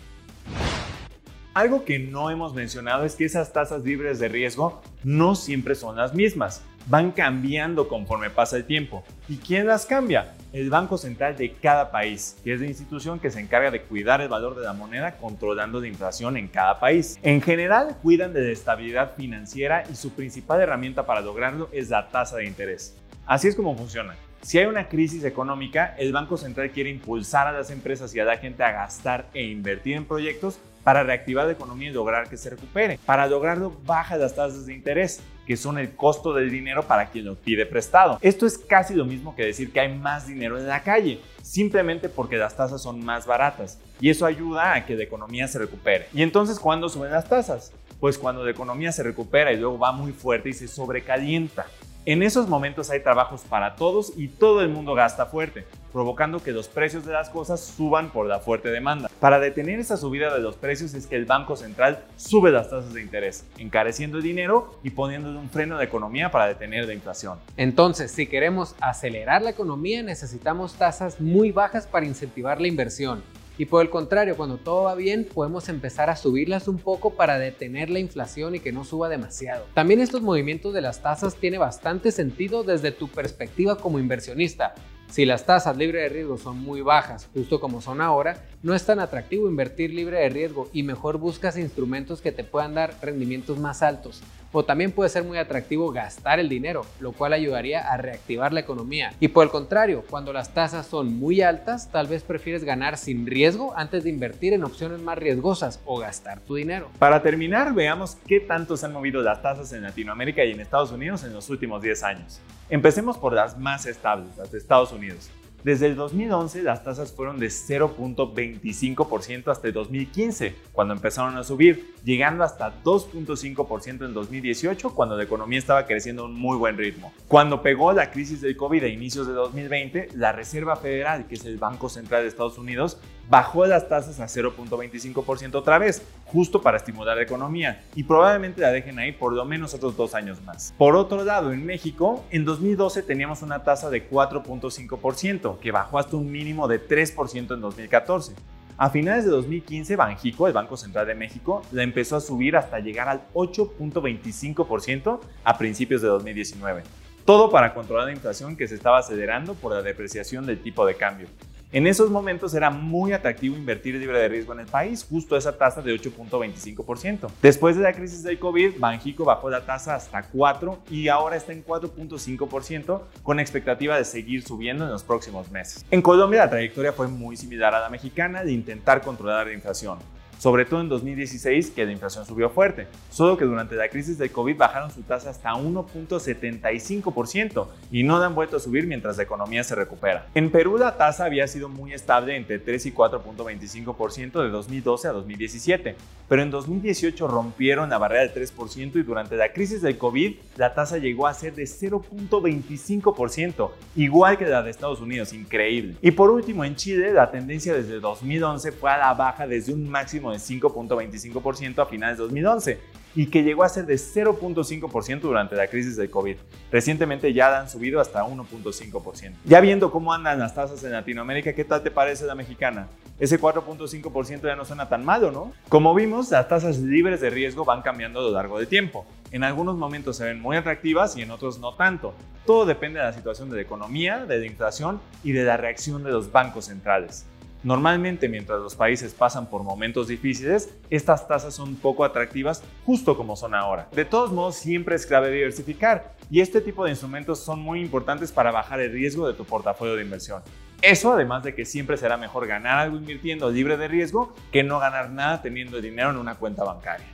Algo 1.54 1.86
que 1.86 1.98
no 1.98 2.30
hemos 2.30 2.54
mencionado 2.54 3.06
es 3.06 3.16
que 3.16 3.24
esas 3.24 3.54
tasas 3.54 3.84
libres 3.84 4.20
de 4.20 4.28
riesgo 4.28 4.82
no 5.06 5.36
siempre 5.36 5.76
son 5.76 5.96
las 5.96 6.14
mismas, 6.14 6.62
van 6.88 7.12
cambiando 7.12 7.88
conforme 7.88 8.30
pasa 8.30 8.58
el 8.58 8.66
tiempo. 8.66 9.04
¿Y 9.28 9.38
quién 9.38 9.68
las 9.68 9.86
cambia? 9.86 10.34
El 10.52 10.70
Banco 10.70 10.98
Central 10.98 11.38
de 11.38 11.54
cada 11.54 11.92
país, 11.92 12.38
que 12.44 12.54
es 12.54 12.60
la 12.60 12.68
institución 12.68 13.20
que 13.20 13.30
se 13.30 13.40
encarga 13.40 13.70
de 13.70 13.84
cuidar 13.84 14.22
el 14.22 14.30
valor 14.30 14.56
de 14.56 14.64
la 14.64 14.74
moneda 14.74 15.18
controlando 15.18 15.80
la 15.80 15.88
inflación 15.88 16.38
en 16.38 16.48
cada 16.48 16.80
país. 16.80 17.20
En 17.22 17.42
general, 17.42 17.98
cuidan 18.02 18.34
de 18.34 18.42
la 18.42 18.52
estabilidad 18.52 19.16
financiera 19.16 19.84
y 19.92 19.96
su 19.96 20.12
principal 20.12 20.62
herramienta 20.62 21.06
para 21.06 21.22
lograrlo 21.22 21.70
es 21.72 21.90
la 21.90 22.10
tasa 22.10 22.38
de 22.38 22.46
interés. 22.46 22.96
Así 23.26 23.48
es 23.48 23.56
como 23.56 23.76
funciona. 23.78 24.16
Si 24.42 24.58
hay 24.58 24.66
una 24.66 24.88
crisis 24.88 25.26
económica, 25.26 25.96
el 26.00 26.14
Banco 26.14 26.38
Central 26.38 26.72
quiere 26.72 26.90
impulsar 26.90 27.48
a 27.48 27.52
las 27.52 27.70
empresas 27.72 28.16
y 28.16 28.20
a 28.20 28.26
la 28.26 28.38
gente 28.38 28.64
a 28.64 28.72
gastar 28.72 29.28
e 29.34 29.44
invertir 29.44 29.98
en 29.98 30.06
proyectos 30.06 30.60
para 30.84 31.04
reactivar 31.04 31.46
la 31.46 31.54
economía 31.54 31.90
y 31.90 31.94
lograr 31.94 32.30
que 32.30 32.38
se 32.38 32.50
recupere. 32.50 33.00
Para 33.06 33.28
lograrlo, 33.28 33.74
baja 33.86 34.18
las 34.18 34.36
tasas 34.36 34.66
de 34.66 34.74
interés, 34.74 35.22
que 35.46 35.58
son 35.58 35.78
el 35.80 35.96
costo 35.96 36.34
del 36.34 36.52
dinero 36.52 36.84
para 36.84 37.10
quien 37.10 37.26
lo 37.26 37.36
pide 37.36 37.66
prestado. 37.66 38.20
Esto 38.22 38.46
es 38.46 38.58
casi 38.58 38.94
lo 38.94 39.06
mismo 39.06 39.36
que 39.36 39.46
decir 39.46 39.72
que 39.72 39.80
hay 39.80 39.96
más 39.96 40.28
dinero 40.28 40.58
en 40.58 40.68
la 40.68 40.84
calle, 40.84 41.20
simplemente 41.42 42.10
porque 42.10 42.38
las 42.38 42.56
tasas 42.56 42.82
son 42.82 43.04
más 43.04 43.26
baratas. 43.26 43.80
Y 44.00 44.10
eso 44.10 44.26
ayuda 44.26 44.74
a 44.74 44.86
que 44.86 44.96
la 44.96 45.04
economía 45.04 45.48
se 45.48 45.60
recupere. 45.60 46.08
¿Y 46.14 46.22
entonces 46.22 46.60
cuándo 46.60 46.88
suben 46.88 47.12
las 47.12 47.28
tasas? 47.28 47.74
Pues 48.00 48.18
cuando 48.18 48.46
la 48.46 48.52
economía 48.52 48.92
se 48.92 49.04
recupera 49.04 49.52
y 49.52 49.58
luego 49.58 49.78
va 49.78 49.92
muy 49.92 50.12
fuerte 50.12 50.50
y 50.50 50.54
se 50.54 50.68
sobrecalienta. 50.68 51.66
En 52.06 52.24
esos 52.24 52.48
momentos 52.48 52.90
hay 52.90 53.02
trabajos 53.02 53.42
para 53.42 53.76
todos 53.76 54.14
y 54.16 54.30
todo 54.30 54.62
el 54.62 54.70
mundo 54.70 54.96
gasta 54.96 55.26
fuerte, 55.26 55.66
provocando 55.92 56.42
que 56.42 56.52
los 56.52 56.68
precios 56.68 57.06
de 57.06 57.14
las 57.14 57.30
cosas 57.30 57.60
suban 57.60 58.12
por 58.12 58.26
la 58.26 58.40
fuerte 58.40 58.70
demanda. 58.70 59.10
Para 59.20 59.40
detener 59.40 59.80
esa 59.80 59.98
subida 59.98 60.34
de 60.34 60.40
los 60.40 60.56
precios 60.56 60.94
es 60.94 61.08
que 61.08 61.16
el 61.16 61.26
Banco 61.26 61.56
Central 61.56 62.06
sube 62.16 62.52
las 62.52 62.70
tasas 62.70 62.94
de 62.94 63.02
interés, 63.02 63.46
encareciendo 63.58 64.18
el 64.18 64.24
dinero 64.24 64.80
y 64.84 64.92
poniéndole 64.92 65.38
un 65.38 65.50
freno 65.50 65.78
de 65.78 65.86
economía 65.86 66.32
para 66.32 66.48
detener 66.48 66.86
la 66.86 66.94
inflación. 66.94 67.40
Entonces, 67.58 68.12
si 68.12 68.28
queremos 68.28 68.76
acelerar 68.82 69.42
la 69.42 69.50
economía, 69.50 70.04
necesitamos 70.04 70.74
tasas 70.74 71.20
muy 71.20 71.52
bajas 71.52 71.88
para 71.88 72.06
incentivar 72.06 72.62
la 72.62 72.68
inversión. 72.68 73.24
Y 73.60 73.66
por 73.66 73.82
el 73.82 73.90
contrario, 73.90 74.38
cuando 74.38 74.56
todo 74.56 74.84
va 74.84 74.96
bien, 74.96 75.28
podemos 75.34 75.68
empezar 75.68 76.10
a 76.10 76.16
subirlas 76.16 76.70
un 76.70 76.78
poco 76.78 77.10
para 77.16 77.38
detener 77.38 77.90
la 77.90 78.00
inflación 78.00 78.56
y 78.56 78.62
que 78.62 78.72
no 78.72 78.86
suba 78.86 79.10
demasiado. 79.10 79.66
También 79.74 80.00
estos 80.00 80.22
movimientos 80.22 80.74
de 80.74 80.80
las 80.80 81.02
tasas 81.02 81.36
tiene 81.36 81.58
bastante 81.58 82.14
sentido 82.14 82.64
desde 82.64 82.94
tu 82.94 83.10
perspectiva 83.10 83.78
como 83.78 84.00
inversionista. 84.00 84.76
Si 85.10 85.26
las 85.26 85.48
tasas 85.48 85.76
libre 85.76 86.02
de 86.02 86.10
riesgo 86.10 86.38
son 86.38 86.60
muy 86.60 86.82
bajas, 86.82 87.28
justo 87.34 87.60
como 87.60 87.82
son 87.82 88.00
ahora, 88.00 88.44
no 88.62 88.76
es 88.76 88.86
tan 88.86 89.00
atractivo 89.00 89.50
invertir 89.50 89.92
libre 89.92 90.20
de 90.20 90.30
riesgo 90.30 90.70
y 90.72 90.84
mejor 90.84 91.18
buscas 91.18 91.58
instrumentos 91.58 92.22
que 92.22 92.32
te 92.32 92.44
puedan 92.44 92.76
dar 92.76 92.94
rendimientos 93.02 93.58
más 93.58 93.82
altos. 93.82 94.22
O 94.52 94.64
también 94.64 94.92
puede 94.92 95.10
ser 95.10 95.24
muy 95.24 95.38
atractivo 95.38 95.92
gastar 95.92 96.40
el 96.40 96.50
dinero, 96.50 96.86
lo 97.00 97.12
cual 97.12 97.34
ayudaría 97.34 97.88
a 97.88 97.98
reactivar 97.98 98.52
la 98.52 98.62
economía. 98.62 99.14
Y 99.20 99.28
por 99.28 99.44
el 99.44 99.52
contrario, 99.52 100.04
cuando 100.10 100.34
las 100.34 100.54
tasas 100.54 100.88
son 100.88 101.20
muy 101.20 101.42
altas, 101.42 101.92
tal 101.92 102.08
vez 102.08 102.24
prefieres 102.24 102.64
ganar 102.64 102.98
sin 102.98 103.28
riesgo 103.28 103.78
antes 103.78 104.04
de 104.04 104.10
invertir 104.10 104.54
en 104.54 104.64
opciones 104.64 105.02
más 105.02 105.18
riesgosas 105.18 105.80
o 105.86 106.00
gastar 106.00 106.40
tu 106.40 106.56
dinero. 106.56 106.90
Para 106.98 107.22
terminar, 107.22 107.74
veamos 107.74 108.18
qué 108.28 108.40
tanto 108.40 108.76
se 108.76 108.88
han 108.88 108.94
movido 108.94 109.22
las 109.22 109.42
tasas 109.42 109.72
en 109.74 109.84
Latinoamérica 109.84 110.44
y 110.44 110.52
en 110.52 110.60
Estados 110.60 110.92
Unidos 110.92 111.24
en 111.24 111.34
los 111.34 111.50
últimos 111.50 111.82
10 111.82 112.04
años. 112.04 112.42
Empecemos 112.70 113.18
por 113.18 113.34
las 113.34 113.58
más 113.58 113.86
estables, 113.86 114.36
las 114.38 114.52
de 114.52 114.58
Estados 114.58 114.92
Unidos. 114.92 115.30
Desde 115.64 115.88
el 115.88 115.96
2011 115.96 116.64
las 116.64 116.84
tasas 116.84 117.12
fueron 117.12 117.40
de 117.40 117.48
0.25% 117.48 119.52
hasta 119.52 119.68
el 119.68 119.74
2015, 119.74 120.56
cuando 120.72 120.94
empezaron 120.94 121.38
a 121.38 121.44
subir, 121.44 121.94
llegando 122.04 122.44
hasta 122.44 122.82
2.5% 122.84 124.06
en 124.06 124.14
2018, 124.14 124.92
cuando 124.92 125.18
la 125.18 125.24
economía 125.24 125.60
estaba 125.60 125.86
creciendo 125.86 126.24
a 126.24 126.26
un 126.26 126.34
muy 126.34 126.58
buen 126.58 126.78
ritmo. 126.78 127.12
Cuando 127.28 127.62
pegó 127.62 127.92
la 127.92 128.12
crisis 128.12 128.42
del 128.42 128.56
COVID 128.56 128.84
a 128.84 128.88
inicios 128.88 129.28
de 129.28 129.34
2020, 129.34 130.10
la 130.16 130.32
Reserva 130.32 130.78
Federal, 130.78 131.28
que 131.28 131.36
es 131.36 131.44
el 131.44 131.58
Banco 131.58 131.90
Central 131.90 132.22
de 132.22 132.30
Estados 132.30 132.58
Unidos, 132.58 132.98
bajó 133.30 133.66
las 133.66 133.88
tasas 133.88 134.20
a 134.20 134.26
0.25% 134.26 135.56
otra 135.56 135.78
vez, 135.78 136.02
justo 136.26 136.62
para 136.62 136.78
estimular 136.78 137.18
la 137.18 137.24
economía, 137.24 137.84
y 137.96 138.04
probablemente 138.04 138.62
la 138.62 138.72
dejen 138.72 139.00
ahí 139.00 139.12
por 139.12 139.34
lo 139.34 139.46
menos 139.46 139.74
otros 139.74 139.96
dos 139.96 140.16
años 140.16 140.42
más. 140.42 140.74
Por 140.78 140.96
otro 140.96 141.24
lado, 141.24 141.52
en 141.52 141.66
México, 141.66 142.24
en 142.32 142.46
2012 142.46 143.04
teníamos 143.04 143.42
una 143.42 143.64
tasa 143.64 143.90
de 143.90 144.10
4.5%, 144.10 145.49
que 145.58 145.72
bajó 145.72 145.98
hasta 145.98 146.18
un 146.18 146.32
mínimo 146.32 146.68
de 146.68 146.86
3% 146.86 147.54
en 147.54 147.62
2014. 147.62 148.36
A 148.78 148.90
finales 148.90 149.26
de 149.26 149.32
2015, 149.32 149.96
Banjico, 149.96 150.48
el 150.48 150.54
Banco 150.54 150.78
Central 150.78 151.08
de 151.08 151.16
México, 151.16 151.64
la 151.72 151.84
empezó 151.84 152.16
a 152.16 152.22
subir 152.22 152.56
hasta 152.56 152.80
llegar 152.80 153.10
al 153.10 153.22
8.25% 153.34 155.20
a 155.44 155.58
principios 155.58 156.02
de 156.02 156.08
2019. 156.08 156.84
Todo 157.26 157.50
para 157.50 157.74
controlar 157.74 158.06
la 158.06 158.14
inflación 158.14 158.56
que 158.56 158.68
se 158.68 158.76
estaba 158.76 159.00
acelerando 159.00 159.54
por 159.54 159.74
la 159.74 159.82
depreciación 159.82 160.46
del 160.46 160.62
tipo 160.62 160.86
de 160.86 160.96
cambio. 160.96 161.28
En 161.72 161.86
esos 161.86 162.10
momentos 162.10 162.56
era 162.56 162.72
muy 162.72 163.14
atractivo 163.14 163.56
invertir 163.56 163.94
libre 163.94 164.18
de 164.18 164.28
riesgo 164.28 164.54
en 164.54 164.62
el 164.62 164.66
país, 164.66 165.06
justo 165.08 165.38
esa 165.38 165.56
tasa 165.56 165.84
de 165.84 165.94
8.25%. 165.94 167.30
Después 167.44 167.76
de 167.76 167.84
la 167.84 167.94
crisis 167.94 168.24
del 168.24 168.40
COVID, 168.40 168.80
Banjico 168.80 169.24
bajó 169.24 169.52
la 169.52 169.64
tasa 169.64 169.94
hasta 169.94 170.24
4 170.24 170.80
y 170.90 171.10
ahora 171.10 171.36
está 171.36 171.54
en 171.54 171.64
4.5% 171.64 173.02
con 173.22 173.40
expectativa 173.40 173.96
de 173.96 174.04
seguir 174.04 174.42
subiendo 174.42 174.86
en 174.86 174.90
los 174.90 175.04
próximos 175.04 175.52
meses. 175.52 175.86
En 175.92 176.02
Colombia 176.02 176.40
la 176.40 176.50
trayectoria 176.50 176.92
fue 176.92 177.08
muy 177.08 177.38
similar 177.38 177.76
a 177.76 177.82
la 177.82 177.90
mexicana 177.90 178.44
de 178.44 178.52
intentar 178.52 179.02
controlar 179.04 179.46
la 179.46 179.54
inflación 179.54 180.00
sobre 180.40 180.66
todo 180.66 180.82
en 180.82 180.90
2016 180.90 181.70
que 181.72 181.86
la 181.86 181.92
inflación 181.92 182.26
subió 182.26 182.50
fuerte, 182.50 182.88
solo 183.12 183.38
que 183.38 183.46
durante 183.46 183.76
la 183.76 183.90
crisis 183.90 184.18
del 184.18 184.32
COVID 184.32 184.58
bajaron 184.58 184.90
su 184.90 185.04
tasa 185.04 185.30
hasta 185.30 185.52
1.75% 185.52 187.68
y 187.92 188.02
no 188.04 188.24
han 188.24 188.34
vuelto 188.34 188.58
a 188.58 188.60
subir 188.60 188.88
mientras 188.88 189.18
la 189.18 189.24
economía 189.24 189.64
se 189.64 189.76
recupera. 189.76 190.26
En 190.34 190.50
Perú 190.50 190.78
la 190.78 190.98
tasa 190.98 191.26
había 191.26 191.46
sido 191.48 191.68
muy 191.68 191.92
estable 191.94 192.38
entre 192.38 192.58
3 192.58 192.86
y 192.88 192.94
4.25% 192.94 194.42
de 194.42 194.50
2012 194.50 195.08
a 195.10 195.12
2017, 195.12 195.96
pero 196.30 196.42
en 196.42 196.52
2018 196.52 197.28
rompieron 197.28 197.90
la 197.90 197.98
barrera 197.98 198.22
del 198.22 198.34
3% 198.34 198.96
y 198.96 199.04
durante 199.04 199.36
la 199.36 199.52
crisis 199.52 199.82
del 199.82 199.98
COVID 199.98 200.38
la 200.56 200.74
tasa 200.74 200.98
llegó 200.98 201.28
a 201.28 201.34
ser 201.34 201.54
de 201.54 201.64
0.25%, 201.64 203.72
igual 203.98 204.38
que 204.38 204.46
la 204.46 204.64
de 204.64 204.72
Estados 204.72 205.02
Unidos, 205.02 205.34
increíble. 205.34 205.96
Y 206.02 206.12
por 206.12 206.30
último, 206.30 206.64
en 206.64 206.78
Chile 206.78 207.12
la 207.12 207.30
tendencia 207.30 207.74
desde 207.74 208.00
2011 208.00 208.72
fue 208.72 208.90
a 208.90 208.98
la 208.98 209.14
baja 209.14 209.46
desde 209.46 209.74
un 209.74 209.90
máximo 209.90 210.29
de 210.32 210.38
5.25% 210.38 211.82
a 211.82 211.86
finales 211.86 212.18
de 212.18 212.24
2011 212.24 212.80
y 213.16 213.28
que 213.28 213.44
llegó 213.44 213.64
a 213.64 213.70
ser 213.70 213.86
de 213.86 213.96
0.5% 213.96 215.22
durante 215.22 215.56
la 215.56 215.68
crisis 215.68 215.98
del 215.98 216.10
COVID. 216.10 216.38
Recientemente 216.72 217.34
ya 217.34 217.60
han 217.60 217.70
subido 217.70 218.00
hasta 218.00 218.24
1.5%. 218.24 219.34
Ya 219.46 219.60
viendo 219.60 219.92
cómo 219.92 220.14
andan 220.14 220.40
las 220.40 220.54
tasas 220.54 220.84
en 220.84 220.92
Latinoamérica, 220.92 221.54
¿qué 221.54 221.66
tal 221.66 221.82
te 221.82 221.92
parece 221.92 222.26
la 222.26 222.36
mexicana? 222.36 222.88
Ese 223.20 223.40
4.5% 223.40 224.44
ya 224.44 224.56
no 224.56 224.64
suena 224.64 224.88
tan 224.88 225.04
malo, 225.04 225.32
¿no? 225.32 225.52
Como 225.68 225.94
vimos, 225.94 226.32
las 226.32 226.48
tasas 226.48 226.80
libres 226.80 227.20
de 227.20 227.30
riesgo 227.30 227.66
van 227.66 227.82
cambiando 227.82 228.20
a 228.20 228.24
lo 228.24 228.32
largo 228.32 228.60
del 228.60 228.68
tiempo. 228.68 229.06
En 229.32 229.44
algunos 229.44 229.76
momentos 229.76 230.16
se 230.16 230.24
ven 230.24 230.40
muy 230.40 230.56
atractivas 230.56 231.18
y 231.18 231.22
en 231.24 231.32
otros 231.32 231.60
no 231.60 231.74
tanto. 231.74 232.14
Todo 232.46 232.66
depende 232.66 233.00
de 233.00 233.06
la 233.06 233.14
situación 233.14 233.50
de 233.50 233.58
la 233.58 233.62
economía, 233.62 234.26
de 234.26 234.40
la 234.40 234.46
inflación 234.46 235.02
y 235.24 235.34
de 235.34 235.44
la 235.44 235.58
reacción 235.58 236.04
de 236.04 236.12
los 236.12 236.32
bancos 236.32 236.66
centrales. 236.66 237.26
Normalmente 237.62 238.30
mientras 238.30 238.62
los 238.62 238.76
países 238.76 239.14
pasan 239.14 239.50
por 239.50 239.64
momentos 239.64 240.08
difíciles, 240.08 240.74
estas 240.90 241.28
tasas 241.28 241.54
son 241.54 241.76
poco 241.76 242.06
atractivas 242.06 242.64
justo 242.86 243.18
como 243.18 243.36
son 243.36 243.54
ahora. 243.54 243.90
De 243.92 244.06
todos 244.06 244.32
modos, 244.32 244.56
siempre 244.56 244.96
es 244.96 245.06
clave 245.06 245.30
diversificar 245.30 246.16
y 246.32 246.40
este 246.40 246.62
tipo 246.62 246.86
de 246.86 246.92
instrumentos 246.92 247.40
son 247.40 247.60
muy 247.60 247.82
importantes 247.82 248.32
para 248.32 248.52
bajar 248.52 248.80
el 248.80 248.94
riesgo 248.94 249.28
de 249.28 249.34
tu 249.34 249.44
portafolio 249.44 249.96
de 249.96 250.04
inversión. 250.04 250.42
Eso 250.82 251.12
además 251.12 251.44
de 251.44 251.54
que 251.54 251.66
siempre 251.66 251.98
será 251.98 252.16
mejor 252.16 252.48
ganar 252.48 252.80
algo 252.80 252.96
invirtiendo 252.96 253.52
libre 253.52 253.76
de 253.76 253.90
riesgo 253.90 254.34
que 254.54 254.64
no 254.64 254.80
ganar 254.80 255.10
nada 255.10 255.42
teniendo 255.42 255.82
dinero 255.82 256.12
en 256.12 256.18
una 256.18 256.36
cuenta 256.36 256.64
bancaria. 256.64 257.08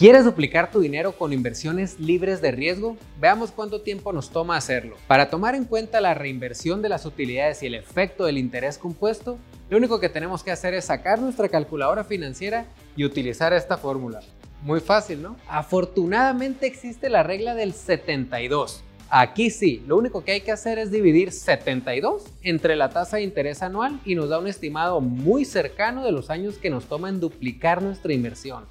¿Quieres 0.00 0.24
duplicar 0.24 0.70
tu 0.70 0.80
dinero 0.80 1.12
con 1.12 1.34
inversiones 1.34 2.00
libres 2.00 2.40
de 2.40 2.52
riesgo? 2.52 2.96
Veamos 3.20 3.50
cuánto 3.50 3.82
tiempo 3.82 4.14
nos 4.14 4.30
toma 4.30 4.56
hacerlo. 4.56 4.96
Para 5.06 5.28
tomar 5.28 5.54
en 5.54 5.66
cuenta 5.66 6.00
la 6.00 6.14
reinversión 6.14 6.80
de 6.80 6.88
las 6.88 7.04
utilidades 7.04 7.62
y 7.62 7.66
el 7.66 7.74
efecto 7.74 8.24
del 8.24 8.38
interés 8.38 8.78
compuesto, 8.78 9.36
lo 9.68 9.76
único 9.76 10.00
que 10.00 10.08
tenemos 10.08 10.42
que 10.42 10.52
hacer 10.52 10.72
es 10.72 10.86
sacar 10.86 11.18
nuestra 11.18 11.50
calculadora 11.50 12.02
financiera 12.02 12.64
y 12.96 13.04
utilizar 13.04 13.52
esta 13.52 13.76
fórmula. 13.76 14.20
Muy 14.62 14.80
fácil, 14.80 15.20
¿no? 15.20 15.36
Afortunadamente 15.46 16.66
existe 16.66 17.10
la 17.10 17.22
regla 17.22 17.54
del 17.54 17.74
72. 17.74 18.82
Aquí 19.10 19.50
sí, 19.50 19.84
lo 19.86 19.98
único 19.98 20.24
que 20.24 20.32
hay 20.32 20.40
que 20.40 20.52
hacer 20.52 20.78
es 20.78 20.90
dividir 20.90 21.30
72 21.30 22.24
entre 22.42 22.74
la 22.74 22.88
tasa 22.88 23.18
de 23.18 23.24
interés 23.24 23.62
anual 23.62 24.00
y 24.06 24.14
nos 24.14 24.30
da 24.30 24.38
un 24.38 24.46
estimado 24.46 25.02
muy 25.02 25.44
cercano 25.44 26.06
de 26.06 26.12
los 26.12 26.30
años 26.30 26.56
que 26.56 26.70
nos 26.70 26.86
toma 26.86 27.10
en 27.10 27.20
duplicar 27.20 27.82
nuestra 27.82 28.14
inversión. 28.14 28.64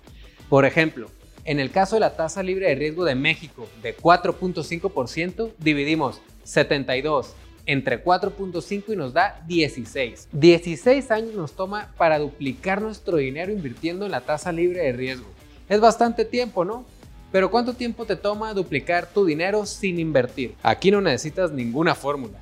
Por 0.50 0.66
ejemplo, 0.66 1.12
en 1.46 1.60
el 1.60 1.72
caso 1.72 1.96
de 1.96 2.02
la 2.02 2.16
tasa 2.16 2.44
libre 2.44 2.68
de 2.68 2.76
riesgo 2.76 3.06
de 3.06 3.16
México 3.16 3.68
de 3.82 3.96
4.5%, 3.96 5.54
dividimos 5.58 6.22
72 6.44 7.36
entre 7.66 8.04
4.5 8.04 8.84
y 8.94 8.96
nos 8.96 9.14
da 9.14 9.44
16. 9.48 10.30
16 10.32 11.12
años 11.12 11.36
nos 11.36 11.52
toma 11.54 11.94
para 11.98 12.18
duplicar 12.18 12.82
nuestro 12.82 13.18
dinero 13.18 13.52
invirtiendo 13.52 14.06
en 14.06 14.12
la 14.12 14.22
tasa 14.22 14.52
libre 14.52 14.82
de 14.82 14.92
riesgo. 14.92 15.28
Es 15.68 15.80
bastante 15.80 16.26
tiempo, 16.26 16.66
¿no? 16.66 16.86
Pero 17.32 17.52
¿cuánto 17.52 17.74
tiempo 17.74 18.06
te 18.06 18.16
toma 18.16 18.56
duplicar 18.56 19.06
tu 19.06 19.24
dinero 19.24 19.68
sin 19.68 20.00
invertir? 20.00 20.56
Aquí 20.64 20.90
no 20.90 21.00
necesitas 21.00 21.52
ninguna 21.52 21.94
fórmula. 21.94 22.40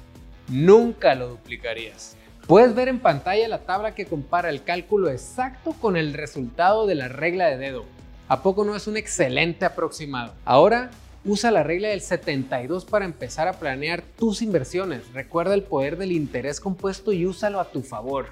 Nunca 0.47 1.13
lo 1.13 1.27
duplicarías. 1.27 2.15
Puedes 2.47 2.73
ver 2.73 2.87
en 2.87 2.99
pantalla 2.99 3.49
la 3.49 3.59
tabla 3.59 3.93
que 3.93 4.05
compara 4.05 4.49
el 4.49 4.63
cálculo 4.63 5.09
exacto 5.09 5.73
con 5.81 5.97
el 5.97 6.13
resultado 6.13 6.87
de 6.87 6.95
la 6.95 7.09
regla 7.09 7.47
de 7.47 7.57
dedo. 7.57 7.83
¿A 8.29 8.43
poco 8.43 8.65
no 8.65 8.75
es 8.75 8.87
un 8.87 8.97
excelente 8.97 9.63
aproximado? 9.63 10.33
Ahora 10.43 10.91
usa 11.23 11.49
la 11.49 11.63
regla 11.63 11.87
del 11.87 12.01
72 12.01 12.83
para 12.83 13.05
empezar 13.05 13.47
a 13.47 13.53
planear 13.53 14.01
tus 14.01 14.41
inversiones. 14.41 15.13
Recuerda 15.13 15.53
el 15.53 15.63
poder 15.63 15.97
del 15.97 16.11
interés 16.11 16.59
compuesto 16.59 17.13
y 17.13 17.25
úsalo 17.25 17.61
a 17.61 17.71
tu 17.71 17.83
favor. 17.83 18.27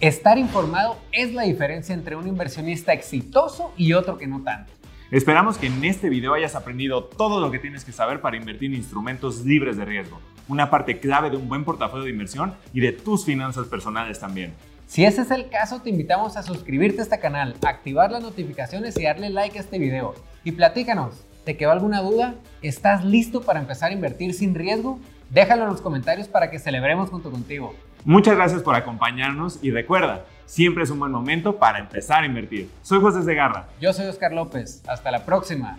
Estar 0.00 0.38
informado 0.38 0.96
es 1.12 1.34
la 1.34 1.42
diferencia 1.42 1.94
entre 1.94 2.16
un 2.16 2.26
inversionista 2.26 2.94
exitoso 2.94 3.74
y 3.76 3.92
otro 3.92 4.16
que 4.16 4.26
no 4.26 4.42
tanto. 4.42 4.72
Esperamos 5.10 5.58
que 5.58 5.66
en 5.66 5.84
este 5.84 6.08
video 6.08 6.32
hayas 6.32 6.54
aprendido 6.54 7.04
todo 7.04 7.38
lo 7.38 7.50
que 7.50 7.58
tienes 7.58 7.84
que 7.84 7.92
saber 7.92 8.22
para 8.22 8.38
invertir 8.38 8.70
en 8.70 8.78
instrumentos 8.78 9.44
libres 9.44 9.76
de 9.76 9.84
riesgo, 9.84 10.20
una 10.48 10.70
parte 10.70 11.00
clave 11.00 11.28
de 11.28 11.36
un 11.36 11.50
buen 11.50 11.64
portafolio 11.64 12.04
de 12.04 12.12
inversión 12.12 12.54
y 12.72 12.80
de 12.80 12.92
tus 12.92 13.26
finanzas 13.26 13.66
personales 13.66 14.18
también. 14.18 14.54
Si 14.86 15.04
ese 15.04 15.22
es 15.22 15.32
el 15.32 15.48
caso, 15.48 15.82
te 15.82 15.90
invitamos 15.90 16.36
a 16.36 16.44
suscribirte 16.44 17.00
a 17.00 17.02
este 17.02 17.18
canal, 17.18 17.56
activar 17.66 18.12
las 18.12 18.22
notificaciones 18.22 18.96
y 18.96 19.02
darle 19.02 19.30
like 19.30 19.58
a 19.58 19.60
este 19.60 19.80
video. 19.80 20.14
Y 20.44 20.52
platícanos, 20.52 21.26
¿te 21.44 21.56
quedó 21.56 21.72
alguna 21.72 22.00
duda? 22.00 22.36
¿Estás 22.62 23.04
listo 23.04 23.42
para 23.42 23.58
empezar 23.58 23.90
a 23.90 23.94
invertir 23.94 24.32
sin 24.32 24.54
riesgo? 24.54 25.00
Déjalo 25.30 25.64
en 25.64 25.70
los 25.70 25.80
comentarios 25.80 26.28
para 26.28 26.50
que 26.50 26.60
celebremos 26.60 27.10
junto 27.10 27.32
contigo. 27.32 27.74
Muchas 28.04 28.36
gracias 28.36 28.62
por 28.62 28.76
acompañarnos 28.76 29.58
y 29.60 29.72
recuerda, 29.72 30.24
siempre 30.44 30.84
es 30.84 30.90
un 30.90 31.00
buen 31.00 31.10
momento 31.10 31.58
para 31.58 31.80
empezar 31.80 32.22
a 32.22 32.26
invertir. 32.26 32.70
Soy 32.82 33.00
José 33.00 33.24
Segarra. 33.24 33.66
Yo 33.80 33.92
soy 33.92 34.06
Oscar 34.06 34.32
López. 34.32 34.84
Hasta 34.86 35.10
la 35.10 35.24
próxima. 35.24 35.78